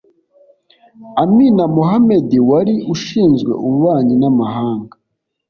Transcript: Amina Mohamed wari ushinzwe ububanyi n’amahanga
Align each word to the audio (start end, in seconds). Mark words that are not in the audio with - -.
Amina 1.23 1.63
Mohamed 1.75 2.29
wari 2.49 2.75
ushinzwe 2.93 3.51
ububanyi 3.65 4.15
n’amahanga 4.21 4.95